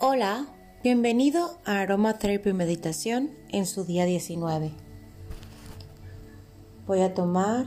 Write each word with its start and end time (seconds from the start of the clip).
Hola, 0.00 0.46
bienvenido 0.84 1.58
a 1.64 1.80
Aromatherapy 1.80 2.52
Meditación 2.52 3.32
en 3.48 3.66
su 3.66 3.82
día 3.84 4.04
19. 4.04 4.70
Voy 6.86 7.00
a 7.00 7.14
tomar 7.14 7.66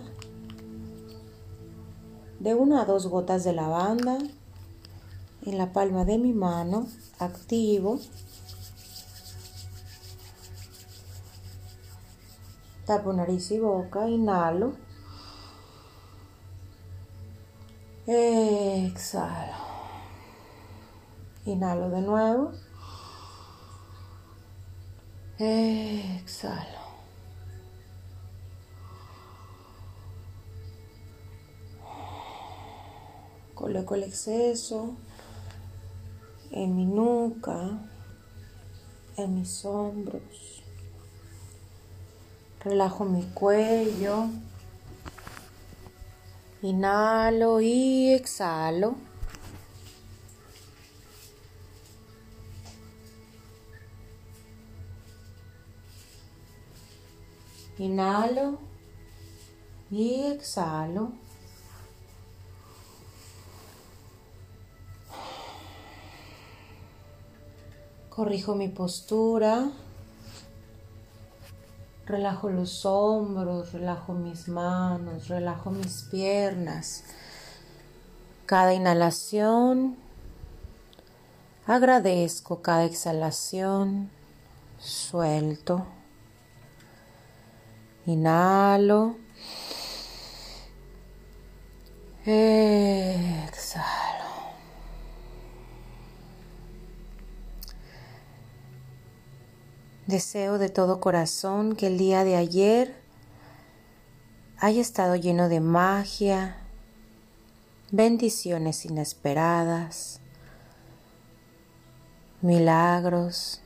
de 2.40 2.56
una 2.56 2.84
a 2.84 2.86
dos 2.86 3.08
gotas 3.08 3.44
de 3.44 3.52
lavanda 3.52 4.18
en 5.46 5.58
la 5.58 5.74
palma 5.74 6.06
de 6.06 6.20
mi 6.20 6.32
mano, 6.32 6.88
activo. 7.20 8.00
Tapo 12.86 13.12
nariz 13.12 13.52
y 13.52 13.60
boca, 13.60 14.08
inhalo. 14.08 14.72
Exhalo. 18.08 19.61
Inhalo 21.46 21.90
de 21.90 22.02
nuevo. 22.02 22.52
Exhalo. 25.40 26.82
Coloco 33.56 33.96
el 33.96 34.04
exceso 34.04 34.96
en 36.52 36.76
mi 36.76 36.86
nuca, 36.86 37.80
en 39.18 39.36
mis 39.36 39.66
hombros. 39.66 40.64
Relajo 42.64 43.06
mi 43.06 43.24
cuello. 43.34 44.28
Inhalo 46.62 47.62
y 47.62 48.14
exhalo. 48.14 48.96
Inhalo 57.82 58.60
y 59.90 60.26
exhalo. 60.26 61.14
Corrijo 68.12 68.54
mi 68.54 68.68
postura. 68.68 69.72
Relajo 72.06 72.52
los 72.52 72.86
hombros, 72.86 73.74
relajo 73.74 74.14
mis 74.14 74.48
manos, 74.48 75.28
relajo 75.28 75.72
mis 75.72 76.04
piernas. 76.04 77.04
Cada 78.46 78.76
inhalación, 78.76 79.96
agradezco 81.66 82.62
cada 82.62 82.84
exhalación, 82.86 84.12
suelto. 84.78 85.88
Inhalo. 88.06 89.16
Exhalo. 92.26 93.82
Deseo 100.08 100.58
de 100.58 100.70
todo 100.70 101.00
corazón 101.00 101.76
que 101.76 101.88
el 101.88 101.98
día 101.98 102.24
de 102.24 102.36
ayer 102.36 103.02
haya 104.58 104.82
estado 104.82 105.16
lleno 105.16 105.48
de 105.48 105.60
magia, 105.60 106.58
bendiciones 107.92 108.86
inesperadas, 108.86 110.22
milagros, 112.42 113.62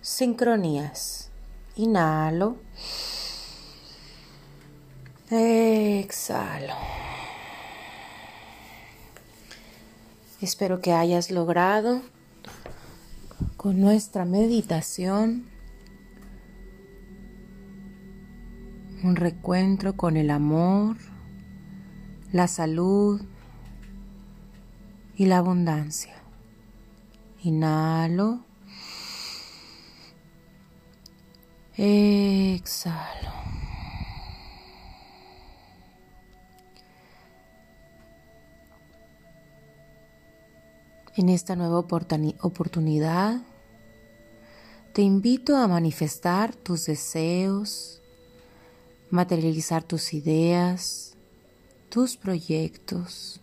sincronías. 0.00 1.30
Inhalo. 1.76 2.56
Exhalo. 5.30 6.74
Espero 10.40 10.80
que 10.80 10.92
hayas 10.94 11.30
logrado 11.30 12.00
con 13.58 13.78
nuestra 13.78 14.24
meditación 14.24 15.50
un 19.02 19.16
recuentro 19.16 19.96
con 19.96 20.16
el 20.16 20.30
amor, 20.30 20.96
la 22.32 22.48
salud 22.48 23.20
y 25.16 25.26
la 25.26 25.38
abundancia. 25.38 26.14
Inhalo. 27.42 28.40
Exhalo. 31.76 33.37
En 41.18 41.28
esta 41.30 41.56
nueva 41.56 41.80
oportunidad, 41.80 43.42
te 44.92 45.02
invito 45.02 45.56
a 45.56 45.66
manifestar 45.66 46.54
tus 46.54 46.86
deseos, 46.86 48.00
materializar 49.10 49.82
tus 49.82 50.14
ideas, 50.14 51.16
tus 51.88 52.16
proyectos, 52.16 53.40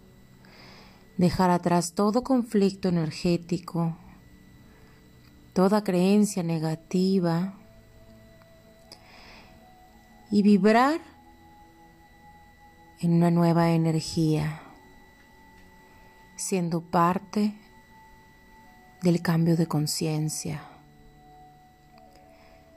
dejar 1.17 1.49
atrás 1.49 1.91
todo 1.91 2.23
conflicto 2.23 2.87
energético, 2.87 3.97
toda 5.51 5.83
creencia 5.83 6.43
negativa 6.43 7.55
y 10.31 10.43
vibrar 10.43 11.01
en 13.01 13.15
una 13.15 13.31
nueva 13.31 13.71
energía, 13.71 14.61
siendo 16.37 16.79
parte 16.79 17.53
del 19.05 19.21
cambio 19.21 19.55
de 19.55 19.67
conciencia, 19.67 20.63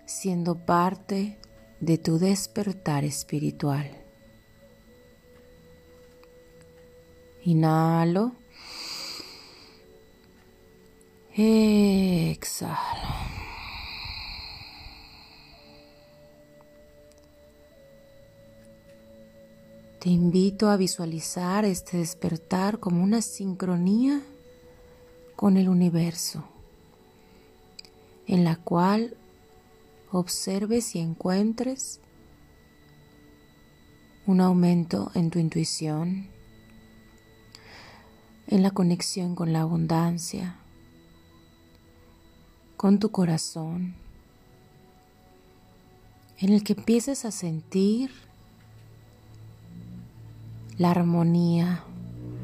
siendo 0.04 0.56
parte 0.58 1.38
de 1.80 1.96
tu 1.96 2.18
despertar 2.18 3.02
espiritual. 3.02 3.90
Inhalo. 7.44 8.34
Exhalo. 11.34 12.76
Te 19.98 20.10
invito 20.10 20.68
a 20.68 20.76
visualizar 20.76 21.64
este 21.64 21.96
despertar 21.96 22.80
como 22.80 23.02
una 23.02 23.22
sincronía 23.22 24.22
con 25.38 25.56
el 25.56 25.68
universo, 25.68 26.42
en 28.26 28.42
la 28.42 28.56
cual 28.56 29.16
observes 30.10 30.96
y 30.96 30.98
encuentres 30.98 32.00
un 34.26 34.40
aumento 34.40 35.12
en 35.14 35.30
tu 35.30 35.38
intuición, 35.38 36.26
en 38.48 38.64
la 38.64 38.72
conexión 38.72 39.36
con 39.36 39.52
la 39.52 39.60
abundancia, 39.60 40.56
con 42.76 42.98
tu 42.98 43.12
corazón, 43.12 43.94
en 46.38 46.48
el 46.48 46.64
que 46.64 46.72
empieces 46.72 47.24
a 47.24 47.30
sentir 47.30 48.10
la 50.78 50.90
armonía 50.90 51.84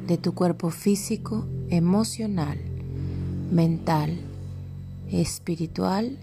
de 0.07 0.17
tu 0.17 0.33
cuerpo 0.33 0.69
físico, 0.69 1.45
emocional, 1.69 2.74
mental, 3.55 4.19
espiritual 5.09 6.17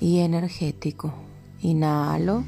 y 0.00 0.20
energético. 0.20 1.12
Inhalo. 1.60 2.44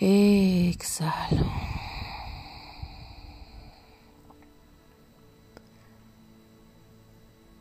Exhalo. 0.00 1.46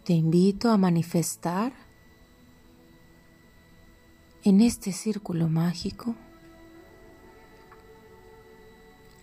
Te 0.04 0.14
invito 0.14 0.72
a 0.72 0.78
manifestar 0.78 1.74
en 4.44 4.62
este 4.62 4.92
círculo 4.92 5.48
mágico 5.50 6.16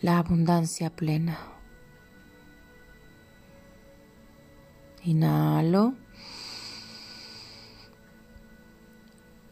la 0.00 0.19
abundancia 0.19 0.91
plena. 0.91 1.54
Inhalo. 5.05 5.95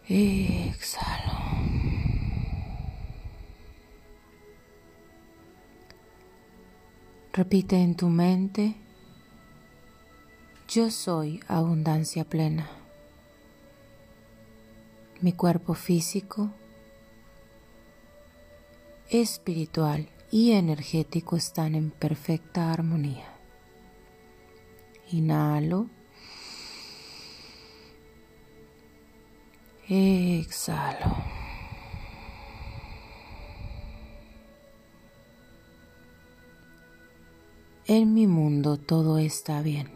Exhalo. 0.08 1.32
Repite 7.34 7.76
en 7.76 7.94
tu 7.94 8.08
mente 8.08 8.76
Yo 10.68 10.90
soy 10.90 11.40
abundancia 11.48 12.24
plena. 12.24 12.70
Mi 15.20 15.34
cuerpo 15.34 15.74
físico, 15.74 16.50
espiritual 19.10 20.08
y 20.30 20.52
energético 20.52 21.36
están 21.36 21.74
en 21.74 21.90
perfecta 21.90 22.72
armonía. 22.72 23.31
Inhalo. 25.12 25.88
Exhalo. 29.86 31.16
En 37.86 38.14
mi 38.14 38.26
mundo 38.26 38.78
todo 38.78 39.18
está 39.18 39.60
bien. 39.60 39.90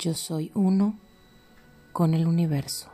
Yo 0.00 0.14
soy 0.14 0.50
uno 0.54 0.98
con 1.92 2.14
el 2.14 2.26
universo. 2.26 2.90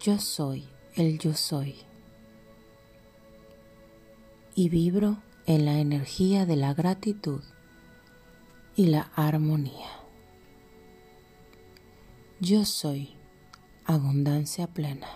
Yo 0.00 0.18
soy 0.18 0.68
el 0.94 1.18
yo 1.18 1.32
soy. 1.32 1.76
Y 4.54 4.68
vibro 4.68 5.22
en 5.46 5.64
la 5.64 5.78
energía 5.78 6.46
de 6.46 6.56
la 6.56 6.74
gratitud 6.74 7.42
y 8.76 8.86
la 8.86 9.10
armonía. 9.14 9.90
Yo 12.40 12.64
soy 12.64 13.16
abundancia 13.84 14.66
plena. 14.66 15.08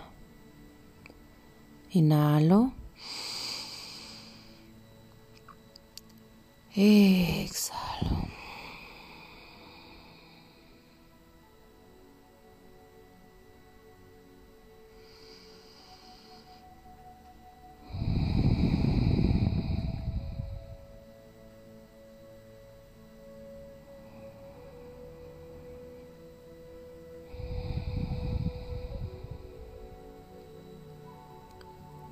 Inhalo. 1.91 2.73
Exhalo. 6.75 8.34